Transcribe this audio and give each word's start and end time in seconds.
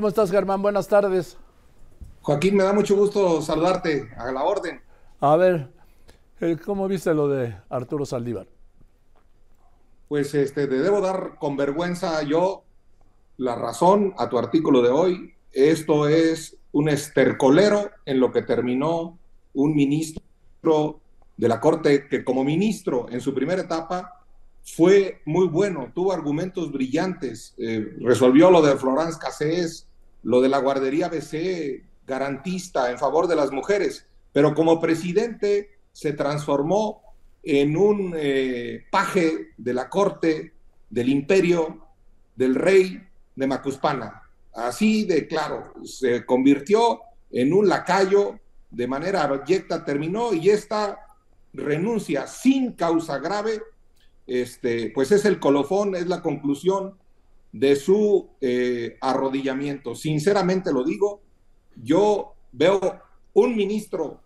¿Cómo 0.00 0.08
estás, 0.08 0.30
Germán? 0.30 0.62
Buenas 0.62 0.88
tardes. 0.88 1.36
Joaquín, 2.22 2.56
me 2.56 2.64
da 2.64 2.72
mucho 2.72 2.96
gusto 2.96 3.42
saludarte 3.42 4.08
a 4.16 4.32
la 4.32 4.44
orden. 4.44 4.80
A 5.20 5.36
ver, 5.36 5.68
eh, 6.40 6.56
¿cómo 6.64 6.88
viste 6.88 7.12
lo 7.12 7.28
de 7.28 7.54
Arturo 7.68 8.06
Saldívar? 8.06 8.46
Pues 10.08 10.34
este, 10.34 10.66
te 10.66 10.78
debo 10.78 11.02
dar 11.02 11.36
con 11.38 11.54
vergüenza 11.54 12.22
yo 12.22 12.64
la 13.36 13.56
razón 13.56 14.14
a 14.16 14.30
tu 14.30 14.38
artículo 14.38 14.80
de 14.80 14.88
hoy. 14.88 15.34
Esto 15.52 16.08
es 16.08 16.56
un 16.72 16.88
estercolero 16.88 17.90
en 18.06 18.20
lo 18.20 18.32
que 18.32 18.40
terminó 18.40 19.18
un 19.52 19.74
ministro 19.74 20.98
de 21.36 21.46
la 21.46 21.60
Corte 21.60 22.08
que 22.08 22.24
como 22.24 22.42
ministro 22.42 23.04
en 23.10 23.20
su 23.20 23.34
primera 23.34 23.60
etapa 23.60 24.24
fue 24.62 25.20
muy 25.26 25.46
bueno, 25.46 25.92
tuvo 25.94 26.10
argumentos 26.10 26.72
brillantes, 26.72 27.54
eh, 27.58 27.98
resolvió 28.00 28.50
lo 28.50 28.62
de 28.62 28.76
Florence 28.76 29.18
Cassés, 29.18 29.89
lo 30.22 30.40
de 30.40 30.48
la 30.48 30.58
guardería 30.58 31.08
BC, 31.08 31.84
garantista 32.06 32.90
en 32.90 32.98
favor 32.98 33.26
de 33.26 33.36
las 33.36 33.52
mujeres, 33.52 34.06
pero 34.32 34.54
como 34.54 34.80
presidente 34.80 35.70
se 35.92 36.12
transformó 36.12 37.02
en 37.42 37.76
un 37.76 38.14
eh, 38.16 38.84
paje 38.90 39.48
de 39.56 39.74
la 39.74 39.88
corte 39.88 40.54
del 40.88 41.08
imperio 41.08 41.86
del 42.36 42.54
rey 42.54 43.00
de 43.34 43.46
Macuspana. 43.46 44.22
Así 44.52 45.04
de 45.04 45.26
claro, 45.26 45.72
se 45.84 46.26
convirtió 46.26 47.00
en 47.30 47.52
un 47.52 47.68
lacayo 47.68 48.38
de 48.70 48.86
manera 48.86 49.22
abyecta, 49.22 49.84
terminó 49.84 50.32
y 50.32 50.50
esta 50.50 50.98
renuncia 51.52 52.26
sin 52.26 52.72
causa 52.72 53.18
grave, 53.18 53.62
este, 54.26 54.90
pues 54.94 55.10
es 55.12 55.24
el 55.24 55.40
colofón, 55.40 55.94
es 55.94 56.06
la 56.06 56.22
conclusión 56.22 56.96
de 57.52 57.76
su 57.76 58.30
eh, 58.40 58.96
arrodillamiento. 59.00 59.94
Sinceramente 59.94 60.72
lo 60.72 60.84
digo, 60.84 61.22
yo 61.76 62.34
veo 62.52 63.00
un 63.32 63.56
ministro 63.56 64.20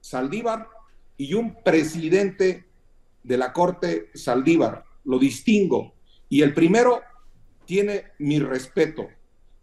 Saldívar 0.00 0.68
y 1.16 1.34
un 1.34 1.62
presidente 1.62 2.66
de 3.22 3.36
la 3.36 3.52
Corte 3.52 4.10
Saldívar. 4.14 4.84
Lo 5.04 5.18
distingo. 5.18 5.94
Y 6.28 6.42
el 6.42 6.54
primero 6.54 7.00
tiene 7.64 8.12
mi 8.18 8.38
respeto 8.38 9.08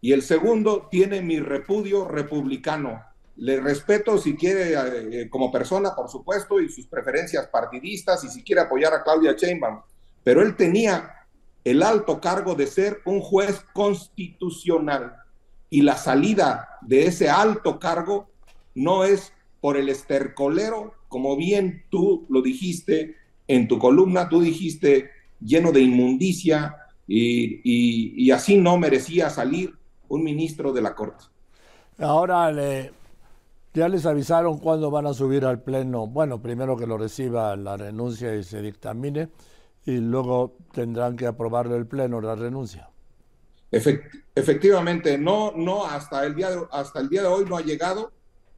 y 0.01 0.13
el 0.13 0.21
segundo 0.21 0.87
tiene 0.89 1.21
mi 1.21 1.39
repudio 1.39 2.07
republicano. 2.07 3.03
Le 3.37 3.59
respeto 3.59 4.17
si 4.17 4.35
quiere 4.35 4.73
eh, 4.73 5.29
como 5.29 5.51
persona, 5.51 5.95
por 5.95 6.09
supuesto, 6.09 6.59
y 6.59 6.69
sus 6.69 6.87
preferencias 6.87 7.47
partidistas 7.47 8.23
y 8.23 8.29
si 8.29 8.43
quiere 8.43 8.61
apoyar 8.61 8.93
a 8.93 9.03
Claudia 9.03 9.33
Sheinbaum, 9.33 9.81
pero 10.23 10.41
él 10.41 10.55
tenía 10.55 11.18
el 11.63 11.83
alto 11.83 12.19
cargo 12.19 12.55
de 12.55 12.67
ser 12.67 13.01
un 13.05 13.21
juez 13.21 13.63
constitucional 13.73 15.15
y 15.69 15.81
la 15.81 15.97
salida 15.97 16.69
de 16.81 17.05
ese 17.05 17.29
alto 17.29 17.79
cargo 17.79 18.29
no 18.75 19.03
es 19.03 19.33
por 19.61 19.77
el 19.77 19.89
estercolero, 19.89 20.93
como 21.07 21.35
bien 21.35 21.83
tú 21.89 22.25
lo 22.29 22.41
dijiste 22.41 23.15
en 23.47 23.67
tu 23.67 23.77
columna, 23.77 24.29
tú 24.29 24.41
dijiste 24.41 25.09
lleno 25.41 25.71
de 25.71 25.81
inmundicia 25.81 26.75
y, 27.07 28.29
así 28.31 28.57
no 28.57 28.77
merecía 28.77 29.29
salir 29.29 29.73
un 30.07 30.23
ministro 30.23 30.71
de 30.71 30.81
la 30.81 30.93
Corte. 30.93 31.25
Ahora 31.97 32.51
ya 33.73 33.89
les 33.89 34.05
avisaron 34.05 34.59
cuándo 34.59 34.91
van 34.91 35.07
a 35.07 35.13
subir 35.13 35.45
al 35.45 35.61
Pleno. 35.61 36.07
Bueno, 36.07 36.41
primero 36.41 36.77
que 36.77 36.87
lo 36.87 36.97
reciba 36.97 37.55
la 37.55 37.77
renuncia 37.77 38.35
y 38.35 38.43
se 38.43 38.61
dictamine 38.61 39.29
y 39.85 39.97
luego 39.97 40.57
tendrán 40.71 41.15
que 41.15 41.25
aprobarle 41.25 41.75
el 41.77 41.87
Pleno 41.87 42.21
la 42.21 42.35
renuncia 42.35 42.89
efectivamente, 43.71 45.17
no, 45.17 45.53
no 45.55 45.85
hasta 45.85 46.25
el, 46.25 46.35
día 46.35 46.49
de, 46.49 46.61
hasta 46.71 46.99
el 46.99 47.09
día 47.09 47.21
de 47.21 47.27
hoy 47.27 47.45
no 47.47 47.57
ha 47.57 47.61
llegado 47.61 48.11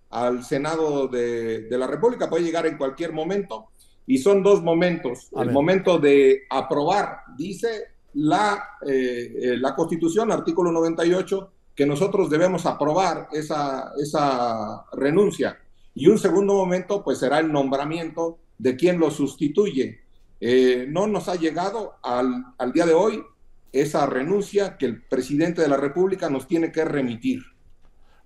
al 0.09 0.44
Senado 0.44 1.08
de, 1.08 1.67
la 1.72 1.88
República, 1.88 2.30
puede 2.30 2.44
llegar 2.44 2.66
en 2.66 2.78
cualquier 2.78 3.13
momento 3.13 3.69
y 4.08 4.17
son 4.17 4.44
dos 4.44 4.62
momentos. 4.62 5.29
el 5.38 5.51
momento 5.51 5.97
de 5.97 6.44
aprobar, 6.50 7.22
dice 7.38 7.91
la, 8.13 8.78
eh, 8.85 9.34
eh, 9.41 9.57
la 9.57 9.75
Constitución, 9.75 10.31
artículo 10.31 10.72
98, 10.72 11.51
que 11.75 11.85
nosotros 11.85 12.29
debemos 12.29 12.66
aprobar 12.66 13.29
esa, 13.31 13.91
esa 13.97 14.85
renuncia. 14.94 15.57
Y 15.94 16.07
un 16.07 16.19
segundo 16.19 16.53
momento, 16.56 17.03
pues 17.03 17.19
será 17.19 17.40
el 17.40 17.51
nombramiento 17.51 18.40
de 18.57 18.75
quien 18.75 19.00
lo 19.00 19.12
sustituye. 19.12 20.00
Eh, 20.41 20.88
no 20.90 21.06
nos 21.06 21.29
ha 21.29 21.35
llegado 21.35 22.00
al, 22.02 22.44
al 22.57 22.72
día 22.74 22.88
de 22.88 22.94
hoy 22.94 23.24
esa 23.72 24.07
renuncia 24.07 24.75
que 24.78 24.88
el 24.88 25.03
presidente 25.03 25.62
de 25.62 25.68
la 25.68 25.78
República 25.78 26.29
nos 26.29 26.47
tiene 26.47 26.72
que 26.72 26.84
remitir. 26.84 27.44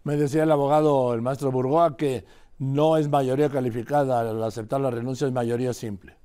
Me 0.04 0.16
decía 0.16 0.44
el 0.44 0.52
abogado, 0.52 1.14
el 1.14 1.22
maestro 1.22 1.52
Burgoa, 1.52 1.98
que 1.98 2.26
no 2.58 2.98
es 2.98 3.10
mayoría 3.10 3.50
calificada, 3.50 4.22
al 4.22 4.42
aceptar 4.44 4.80
la 4.80 4.92
renuncia 4.92 5.28
es 5.28 5.34
mayoría 5.34 5.74
simple. 5.74 6.16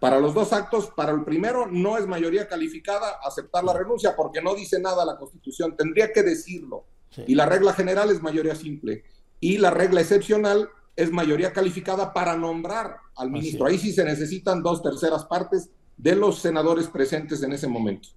Para 0.00 0.18
los 0.18 0.34
dos 0.34 0.52
actos, 0.52 0.90
para 0.96 1.12
el 1.12 1.24
primero 1.24 1.66
no 1.66 1.96
es 1.96 2.06
mayoría 2.06 2.48
calificada 2.48 3.18
aceptar 3.22 3.62
la 3.62 3.74
renuncia 3.74 4.16
porque 4.16 4.42
no 4.42 4.54
dice 4.54 4.80
nada 4.80 5.04
la 5.04 5.16
Constitución, 5.16 5.76
tendría 5.76 6.12
que 6.12 6.22
decirlo. 6.22 6.86
Y 7.26 7.34
la 7.34 7.46
regla 7.46 7.72
general 7.72 8.10
es 8.10 8.22
mayoría 8.22 8.54
simple. 8.54 9.04
Y 9.38 9.58
la 9.58 9.70
regla 9.70 10.00
excepcional 10.00 10.70
es 11.00 11.10
mayoría 11.10 11.52
calificada 11.52 12.12
para 12.12 12.36
nombrar 12.36 12.96
al 13.16 13.30
ministro. 13.30 13.66
Ahí 13.66 13.78
sí 13.78 13.92
se 13.92 14.04
necesitan 14.04 14.62
dos 14.62 14.82
terceras 14.82 15.24
partes 15.24 15.70
de 15.96 16.14
los 16.14 16.40
senadores 16.40 16.88
presentes 16.88 17.42
en 17.42 17.52
ese 17.52 17.68
momento. 17.68 18.10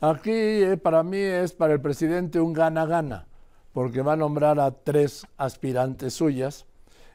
Aquí 0.00 0.30
eh, 0.30 0.78
para 0.78 1.02
mí 1.02 1.18
es 1.18 1.52
para 1.52 1.74
el 1.74 1.82
presidente 1.82 2.40
un 2.40 2.54
gana-gana, 2.54 3.26
porque 3.74 4.00
va 4.00 4.14
a 4.14 4.16
nombrar 4.16 4.58
a 4.58 4.70
tres 4.70 5.26
aspirantes 5.36 6.14
suyas 6.14 6.64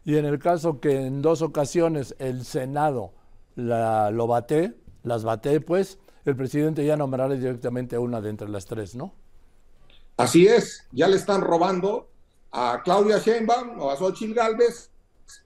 y 0.03 0.17
en 0.17 0.25
el 0.25 0.37
caso 0.37 0.79
que 0.79 1.07
en 1.07 1.23
dos 1.23 1.41
ocasiones 1.41 2.15
el 2.19 2.45
Senado 2.45 3.13
la, 3.55 4.11
lo 4.11 4.27
bate, 4.27 4.75
las 5.01 5.23
bate, 5.23 5.59
pues 5.59 5.97
el 6.25 6.35
presidente 6.35 6.85
ya 6.85 6.97
nombrará 6.97 7.33
directamente 7.33 7.95
a 7.95 7.99
una 7.99 8.21
de 8.21 8.29
entre 8.29 8.49
las 8.49 8.67
tres, 8.67 8.93
¿no? 8.93 9.13
Así 10.17 10.45
es, 10.45 10.87
ya 10.91 11.07
le 11.07 11.15
están 11.15 11.41
robando 11.41 12.09
a 12.51 12.81
Claudia 12.83 13.17
Sheinbaum 13.17 13.79
o 13.79 13.89
a 13.89 13.97
Xochitl 13.97 14.33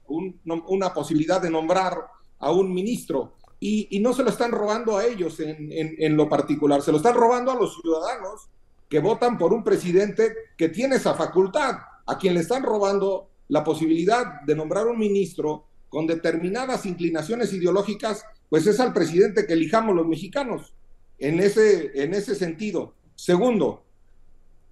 Una 0.07 0.93
posibilidad 0.93 1.41
de 1.41 1.49
nombrar 1.49 2.05
a 2.39 2.51
un 2.51 2.73
ministro 2.73 3.35
y, 3.59 3.99
no 3.99 4.13
se 4.13 4.23
lo 4.23 4.29
están 4.29 4.51
robando 4.51 4.97
a 4.97 5.05
ellos 5.05 5.39
en, 5.39 6.15
lo 6.15 6.29
particular, 6.29 6.81
se 6.81 6.91
lo 6.91 6.97
están 6.97 7.15
robando 7.15 7.51
a 7.51 7.55
los 7.55 7.79
ciudadanos 7.81 8.47
que 8.87 8.99
votan 8.99 9.37
por 9.37 9.53
un 9.53 9.63
presidente 9.63 10.33
que 10.57 10.69
tiene 10.69 10.95
esa 10.95 11.13
facultad, 11.13 11.77
a 12.05 12.17
quien 12.17 12.33
le 12.33 12.39
están 12.39 12.63
robando 12.63 13.29
la 13.49 13.63
posibilidad 13.63 14.41
de 14.41 14.55
nombrar 14.55 14.87
un 14.87 14.97
ministro 14.97 15.65
con 15.89 16.07
determinadas 16.07 16.85
inclinaciones 16.85 17.53
ideológicas, 17.53 18.23
pues 18.49 18.65
es 18.65 18.79
al 18.79 18.93
presidente 18.93 19.45
que 19.45 19.53
elijamos 19.53 19.95
los 19.95 20.07
mexicanos 20.07 20.73
en 21.19 21.39
ese, 21.39 21.91
en 22.01 22.13
ese 22.13 22.33
sentido. 22.33 22.95
Segundo, 23.15 23.83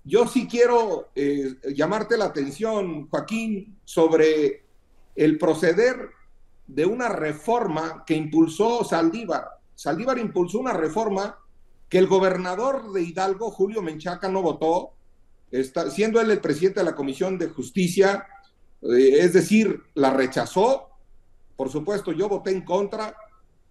yo 0.04 0.28
sí 0.28 0.48
quiero 0.48 1.10
eh, 1.16 1.56
llamarte 1.76 2.18
la 2.18 2.26
atención, 2.26 3.10
Joaquín, 3.10 3.78
sobre 3.84 4.67
el 5.18 5.38
proceder 5.40 6.12
de 6.68 6.86
una 6.86 7.10
reforma 7.10 8.04
que 8.06 8.16
impulsó 8.16 8.84
Saldívar. 8.84 9.48
Saldívar 9.76 10.20
impulsó 10.20 10.60
una 10.60 10.74
reforma 10.74 11.40
que 11.90 11.98
el 11.98 12.08
gobernador 12.08 12.92
de 12.92 13.02
Hidalgo, 13.02 13.50
Julio 13.50 13.82
Menchaca, 13.82 14.30
no 14.30 14.42
votó, 14.42 14.92
está, 15.50 15.90
siendo 15.90 16.22
él 16.22 16.30
el 16.30 16.40
presidente 16.40 16.82
de 16.82 16.86
la 16.86 16.96
Comisión 16.96 17.38
de 17.38 17.50
Justicia, 17.50 18.28
eh, 18.82 19.18
es 19.20 19.34
decir, 19.34 19.82
la 19.96 20.12
rechazó. 20.12 20.90
Por 21.56 21.70
supuesto, 21.70 22.12
yo 22.12 22.30
voté 22.30 22.52
en 22.52 22.62
contra 22.62 23.16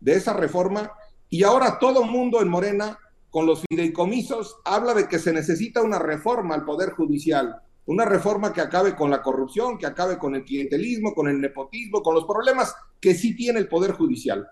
de 0.01 0.15
esa 0.15 0.33
reforma 0.33 0.93
y 1.29 1.45
ahora 1.45 1.79
todo 1.79 2.05
mundo 2.05 2.43
en 2.43 2.49
Morena, 2.49 2.99
con 3.31 3.47
los 3.47 3.63
fideicomisos, 3.69 4.57
habla 4.65 4.95
de 4.95 5.07
que 5.07 5.19
se 5.19 5.33
necesita 5.33 5.83
una 5.83 5.99
reforma 5.99 6.55
al 6.55 6.65
Poder 6.65 6.91
Judicial 6.91 7.63
una 7.87 8.05
reforma 8.05 8.53
que 8.53 8.61
acabe 8.61 8.97
con 8.97 9.11
la 9.11 9.23
corrupción, 9.23 9.79
que 9.79 9.87
acabe 9.87 10.19
con 10.19 10.35
el 10.35 10.45
clientelismo, 10.45 11.15
con 11.15 11.29
el 11.29 11.41
nepotismo, 11.41 12.03
con 12.03 12.15
los 12.15 12.25
problemas 12.25 12.75
que 13.01 13.15
sí 13.15 13.37
tiene 13.37 13.61
el 13.61 13.69
Poder 13.69 13.93
Judicial. 13.93 14.49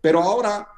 Pero 0.00 0.22
ahora 0.22 0.68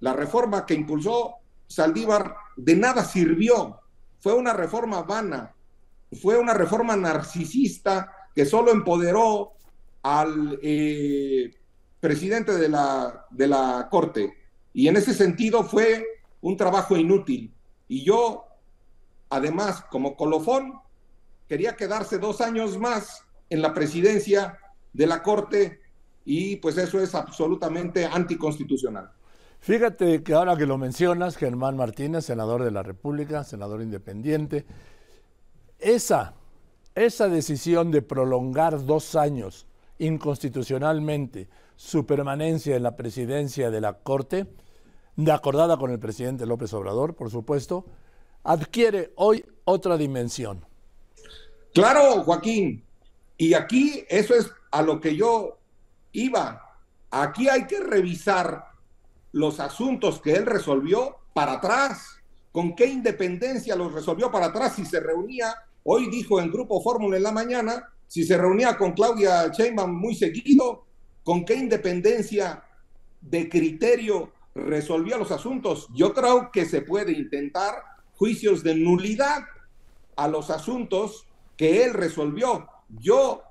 la 0.00 0.12
reforma 0.12 0.66
que 0.66 0.74
impulsó 0.74 1.36
Saldívar 1.66 2.34
de 2.56 2.74
nada 2.74 3.04
sirvió. 3.04 3.80
Fue 4.18 4.34
una 4.34 4.52
reforma 4.52 5.02
vana, 5.02 5.54
fue 6.20 6.36
una 6.36 6.52
reforma 6.52 6.96
narcisista 6.96 8.12
que 8.34 8.44
solo 8.44 8.72
empoderó 8.72 9.52
al 10.02 10.58
eh, 10.62 11.54
presidente 12.00 12.56
de 12.56 12.68
la, 12.68 13.26
de 13.30 13.46
la 13.46 13.88
Corte. 13.90 14.34
Y 14.74 14.88
en 14.88 14.96
ese 14.96 15.14
sentido 15.14 15.64
fue 15.64 16.04
un 16.40 16.56
trabajo 16.56 16.96
inútil. 16.96 17.54
Y 17.88 18.04
yo, 18.04 18.44
además, 19.28 19.84
como 19.90 20.16
colofón, 20.16 20.74
quería 21.50 21.74
quedarse 21.74 22.20
dos 22.20 22.40
años 22.40 22.78
más 22.78 23.24
en 23.48 23.60
la 23.60 23.74
presidencia 23.74 24.56
de 24.92 25.08
la 25.08 25.20
Corte 25.20 25.80
y 26.24 26.54
pues 26.54 26.78
eso 26.78 27.00
es 27.00 27.12
absolutamente 27.12 28.06
anticonstitucional. 28.06 29.10
Fíjate 29.58 30.22
que 30.22 30.32
ahora 30.32 30.56
que 30.56 30.64
lo 30.64 30.78
mencionas, 30.78 31.36
Germán 31.36 31.76
Martínez, 31.76 32.26
senador 32.26 32.62
de 32.62 32.70
la 32.70 32.84
República, 32.84 33.42
senador 33.42 33.82
independiente, 33.82 34.64
esa, 35.80 36.34
esa 36.94 37.28
decisión 37.28 37.90
de 37.90 38.02
prolongar 38.02 38.86
dos 38.86 39.16
años 39.16 39.66
inconstitucionalmente 39.98 41.48
su 41.74 42.06
permanencia 42.06 42.76
en 42.76 42.84
la 42.84 42.94
presidencia 42.94 43.72
de 43.72 43.80
la 43.80 43.94
Corte, 43.94 44.46
de 45.16 45.32
acordada 45.32 45.78
con 45.78 45.90
el 45.90 45.98
presidente 45.98 46.46
López 46.46 46.72
Obrador, 46.74 47.16
por 47.16 47.28
supuesto, 47.28 47.86
adquiere 48.44 49.12
hoy 49.16 49.44
otra 49.64 49.96
dimensión. 49.96 50.69
Claro, 51.72 52.22
Joaquín. 52.24 52.84
Y 53.36 53.54
aquí 53.54 54.04
eso 54.08 54.34
es 54.34 54.50
a 54.70 54.82
lo 54.82 55.00
que 55.00 55.16
yo 55.16 55.58
iba. 56.12 56.62
Aquí 57.10 57.48
hay 57.48 57.66
que 57.66 57.80
revisar 57.80 58.64
los 59.32 59.60
asuntos 59.60 60.20
que 60.20 60.32
él 60.32 60.46
resolvió 60.46 61.16
para 61.32 61.52
atrás. 61.52 62.20
¿Con 62.52 62.74
qué 62.74 62.86
independencia 62.86 63.76
los 63.76 63.92
resolvió 63.92 64.30
para 64.30 64.46
atrás? 64.46 64.74
Si 64.74 64.84
se 64.84 65.00
reunía, 65.00 65.54
hoy 65.84 66.10
dijo 66.10 66.40
en 66.40 66.50
Grupo 66.50 66.82
Fórmula 66.82 67.16
en 67.16 67.22
la 67.22 67.32
mañana, 67.32 67.88
si 68.08 68.24
se 68.24 68.36
reunía 68.36 68.76
con 68.76 68.92
Claudia 68.92 69.48
Sheinbaum 69.48 69.92
muy 69.92 70.16
seguido, 70.16 70.84
¿con 71.22 71.44
qué 71.44 71.54
independencia 71.54 72.64
de 73.20 73.48
criterio 73.48 74.32
resolvía 74.54 75.16
los 75.16 75.30
asuntos? 75.30 75.86
Yo 75.94 76.12
creo 76.12 76.50
que 76.50 76.64
se 76.64 76.82
puede 76.82 77.12
intentar 77.12 77.82
juicios 78.16 78.64
de 78.64 78.74
nulidad 78.74 79.44
a 80.16 80.26
los 80.26 80.50
asuntos 80.50 81.26
que 81.60 81.84
él 81.84 81.92
resolvió. 81.92 82.66
Yo 82.88 83.42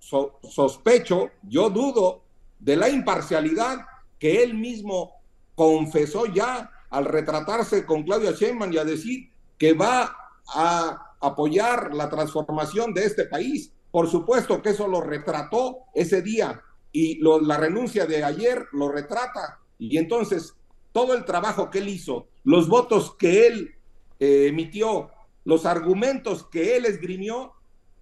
sospecho, 0.00 1.28
yo 1.42 1.68
dudo 1.68 2.22
de 2.58 2.76
la 2.76 2.88
imparcialidad 2.88 3.84
que 4.18 4.42
él 4.42 4.54
mismo 4.54 5.12
confesó 5.54 6.24
ya 6.24 6.70
al 6.88 7.04
retratarse 7.04 7.84
con 7.84 8.04
Claudia 8.04 8.30
Sheinbaum 8.30 8.72
y 8.72 8.78
a 8.78 8.86
decir 8.86 9.28
que 9.58 9.74
va 9.74 10.16
a 10.46 11.16
apoyar 11.20 11.92
la 11.92 12.08
transformación 12.08 12.94
de 12.94 13.04
este 13.04 13.26
país. 13.26 13.70
Por 13.90 14.08
supuesto 14.08 14.62
que 14.62 14.70
eso 14.70 14.88
lo 14.88 15.02
retrató 15.02 15.80
ese 15.94 16.22
día 16.22 16.62
y 16.90 17.20
la 17.20 17.58
renuncia 17.58 18.06
de 18.06 18.24
ayer 18.24 18.64
lo 18.72 18.90
retrata. 18.90 19.58
Y 19.78 19.98
entonces 19.98 20.54
todo 20.92 21.12
el 21.12 21.26
trabajo 21.26 21.68
que 21.68 21.80
él 21.80 21.90
hizo, 21.90 22.28
los 22.44 22.66
votos 22.66 23.14
que 23.18 23.46
él 23.46 23.74
eh, 24.20 24.46
emitió, 24.46 25.10
los 25.44 25.66
argumentos 25.66 26.46
que 26.46 26.78
él 26.78 26.86
esgrimió, 26.86 27.52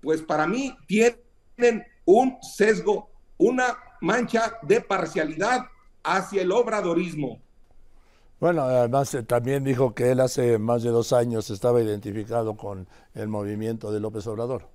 pues 0.07 0.23
para 0.23 0.47
mí 0.47 0.73
tienen 0.87 1.85
un 2.05 2.39
sesgo, 2.41 3.11
una 3.39 3.77
mancha 4.01 4.53
de 4.63 4.81
parcialidad 4.81 5.67
hacia 6.05 6.43
el 6.43 6.53
obradorismo. 6.53 7.41
Bueno, 8.39 8.63
además 8.63 9.13
eh, 9.15 9.25
también 9.25 9.65
dijo 9.65 9.97
que 9.97 10.13
él 10.13 10.21
hace 10.21 10.59
más 10.59 10.85
de 10.85 10.91
dos 10.91 11.13
años 11.13 11.51
estaba 11.51 11.83
identificado 11.83 12.57
con 12.57 12.87
el 13.15 13.27
movimiento 13.27 13.91
de 13.91 13.99
López 13.99 14.29
Obrador. 14.29 14.69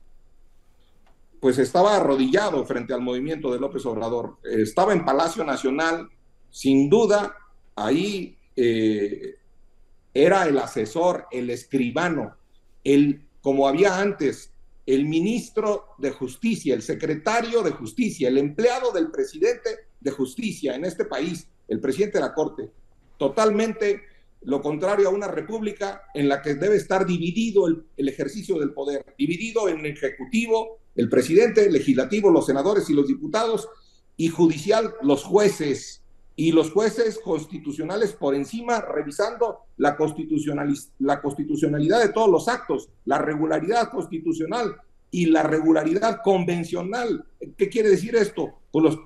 Pues 1.39 1.57
estaba 1.59 1.95
arrodillado 1.95 2.65
frente 2.65 2.93
al 2.93 2.99
movimiento 2.99 3.53
de 3.53 3.59
López 3.61 3.85
Obrador. 3.85 4.37
Estaba 4.43 4.91
en 4.91 5.05
Palacio 5.05 5.45
Nacional, 5.45 6.09
sin 6.49 6.89
duda, 6.89 7.37
ahí 7.77 8.37
eh, 8.57 9.35
era 10.13 10.43
el 10.45 10.57
asesor, 10.57 11.27
el 11.31 11.49
escribano, 11.51 12.35
el, 12.83 13.25
como 13.41 13.65
había 13.65 13.97
antes, 13.97 14.50
el 14.95 15.05
ministro 15.05 15.85
de 15.97 16.11
Justicia, 16.11 16.73
el 16.73 16.81
secretario 16.81 17.63
de 17.63 17.71
Justicia, 17.71 18.27
el 18.27 18.37
empleado 18.37 18.91
del 18.91 19.11
presidente 19.11 19.69
de 19.99 20.11
Justicia 20.11 20.75
en 20.75 20.85
este 20.85 21.05
país, 21.05 21.47
el 21.67 21.79
presidente 21.79 22.17
de 22.17 22.25
la 22.25 22.33
Corte 22.33 22.71
totalmente 23.21 24.01
lo 24.41 24.63
contrario 24.63 25.07
a 25.07 25.11
una 25.11 25.27
república 25.27 26.01
en 26.15 26.27
la 26.27 26.41
que 26.41 26.55
debe 26.55 26.75
estar 26.75 27.05
dividido 27.05 27.67
el, 27.67 28.09
ejercicio 28.09 28.57
del 28.57 28.73
poder, 28.73 29.05
dividido 29.15 29.69
en 29.69 29.85
ejecutivo, 29.85 30.79
el 30.95 31.07
presidente, 31.07 31.69
legislativo, 31.69 32.31
los 32.31 32.47
senadores 32.47 32.89
y 32.89 32.93
los 32.93 33.07
diputados, 33.07 33.69
y 34.17 34.29
judicial, 34.29 34.95
los 35.03 35.23
jueces, 35.23 36.00
y 36.41 36.51
los 36.51 36.71
jueces 36.71 37.19
constitucionales 37.23 38.13
por 38.13 38.33
encima, 38.33 38.81
revisando 38.81 39.59
la, 39.77 39.95
la 40.97 41.21
constitucionalidad 41.21 42.01
de 42.01 42.09
todos 42.09 42.31
los 42.31 42.47
actos, 42.47 42.89
la 43.05 43.19
regularidad 43.19 43.91
constitucional 43.91 44.75
y 45.11 45.27
la 45.27 45.43
regularidad 45.43 46.21
convencional. 46.23 47.25
¿Qué 47.55 47.69
quiere 47.69 47.89
decir 47.89 48.15
esto? 48.15 48.55
Con 48.71 48.85
los 48.85 48.99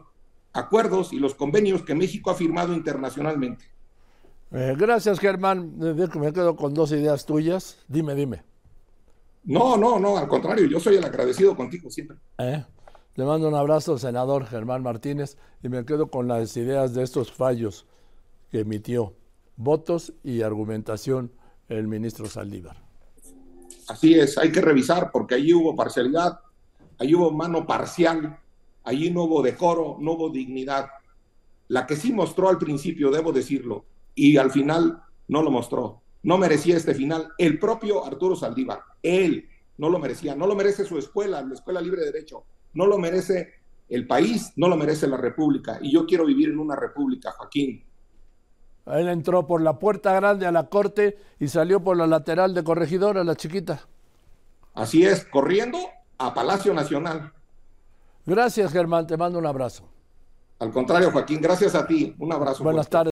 acuerdos 0.54 1.12
y 1.12 1.20
los 1.20 1.36
convenios 1.36 1.82
que 1.84 1.94
México 1.94 2.32
ha 2.32 2.36
firmado 2.36 2.74
internacionalmente. 2.74 3.66
Eh, 4.52 4.74
gracias, 4.78 5.20
Germán. 5.20 5.78
Me 5.78 6.31
quedo 6.31 6.56
con 6.56 6.74
dos 6.74 6.94
ideas 6.94 7.26
tuyas. 7.26 7.84
Dime, 7.90 8.16
dime. 8.16 8.44
No, 9.44 9.76
no, 9.76 10.00
no, 10.00 10.18
al 10.18 10.30
contrario, 10.30 10.68
yo 10.68 10.80
soy 10.80 10.96
el 10.96 11.04
agradecido 11.04 11.54
contigo 11.54 11.90
siempre. 11.90 12.16
Eh, 12.38 12.64
le 13.16 13.24
mando 13.24 13.48
un 13.48 13.56
abrazo, 13.56 13.98
senador 13.98 14.46
Germán 14.46 14.84
Martínez, 14.84 15.38
y 15.64 15.70
me 15.70 15.86
quedo 15.86 16.08
con 16.08 16.28
las 16.28 16.56
ideas 16.58 16.94
de 16.94 17.04
estos 17.04 17.32
fallos 17.32 17.86
que 18.52 18.60
emitió, 18.60 19.14
votos 19.56 20.14
y 20.24 20.42
argumentación 20.42 21.32
el 21.70 21.88
ministro 21.88 22.28
Saldívar. 22.28 22.78
Así 23.88 24.16
es, 24.16 24.38
hay 24.38 24.52
que 24.52 24.62
revisar 24.62 25.12
porque 25.12 25.36
allí 25.36 25.54
hubo 25.54 25.76
parcialidad, 25.76 26.40
allí 26.98 27.16
hubo 27.16 27.32
mano 27.32 27.66
parcial, 27.66 28.38
allí 28.84 29.12
no 29.12 29.24
hubo 29.24 29.42
decoro, 29.42 29.98
no 30.00 30.14
hubo 30.14 30.30
dignidad. 30.30 30.88
La 31.70 31.88
que 31.88 31.96
sí 31.96 32.12
mostró 32.12 32.50
al 32.50 32.58
principio, 32.58 33.12
debo 33.12 33.32
decirlo, 33.32 33.86
y 34.14 34.38
al 34.38 34.52
final 34.52 35.04
no 35.28 35.42
lo 35.42 35.52
mostró. 35.52 36.02
No 36.24 36.38
merecía 36.38 36.76
este 36.76 36.96
final. 36.96 37.30
El 37.38 37.60
propio 37.60 38.04
Arturo 38.04 38.36
Saldívar, 38.36 38.82
él 39.04 39.48
no 39.78 39.90
lo 39.90 40.00
merecía. 40.00 40.36
No 40.36 40.48
lo 40.48 40.56
merece 40.56 40.86
su 40.86 40.98
escuela, 40.98 41.42
la 41.42 41.54
Escuela 41.54 41.82
Libre 41.82 42.02
de 42.02 42.12
Derecho. 42.12 42.46
No 42.75 42.86
lo 42.86 43.00
merece 43.00 43.54
el 43.89 44.06
país, 44.06 44.54
no 44.56 44.68
lo 44.68 44.77
merece 44.77 45.07
la 45.07 45.18
República. 45.18 45.80
Y 45.81 45.92
yo 45.92 46.06
quiero 46.06 46.25
vivir 46.25 46.50
en 46.50 46.60
una 46.60 46.75
República, 46.75 47.31
Joaquín. 47.31 47.83
Él 48.86 49.07
entró 49.10 49.48
por 49.48 49.62
la 49.62 49.80
puerta 49.80 50.13
grande 50.13 50.45
a 50.45 50.51
la 50.51 50.68
corte 50.69 51.18
y 51.39 51.48
salió 51.48 51.83
por 51.83 51.98
la 51.98 52.06
lateral 52.06 52.54
de 52.54 52.63
corregidora, 52.63 53.24
la 53.24 53.36
chiquita. 53.36 53.88
Así 54.75 55.04
es, 55.04 55.25
corriendo 55.25 55.80
a 56.18 56.33
Palacio 56.33 56.74
Nacional. 56.74 57.33
Gracias, 58.25 58.72
Germán. 58.72 59.07
Te 59.07 59.18
mando 59.18 59.39
un 59.39 59.45
abrazo. 59.45 59.88
Al 60.60 60.71
contrario, 60.71 61.12
Joaquín, 61.12 61.42
gracias 61.42 61.75
a 61.75 61.86
ti. 61.86 62.16
Un 62.19 62.31
abrazo. 62.31 62.63
Buenas 62.63 62.89
tardes. 62.89 63.04